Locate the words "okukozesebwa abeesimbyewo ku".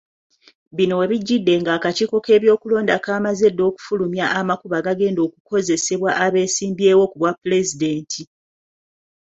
5.27-7.15